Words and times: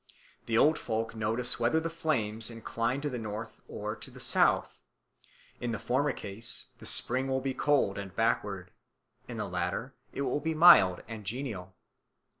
The 0.47 0.57
old 0.57 0.79
folk 0.79 1.13
notice 1.15 1.59
whether 1.59 1.79
the 1.79 1.87
flames 1.91 2.49
incline 2.49 3.01
to 3.01 3.09
the 3.11 3.19
north 3.19 3.61
or 3.67 3.95
to 3.97 4.09
the 4.09 4.19
south. 4.19 4.79
In 5.59 5.73
the 5.73 5.77
former 5.77 6.11
case, 6.11 6.71
the 6.79 6.87
spring 6.87 7.27
will 7.27 7.39
be 7.39 7.53
cold 7.53 7.99
and 7.99 8.15
backward; 8.15 8.71
in 9.27 9.37
the 9.37 9.45
latter, 9.47 9.93
it 10.11 10.21
will 10.23 10.39
be 10.39 10.55
mild 10.55 11.03
and 11.07 11.23
genial. 11.23 11.75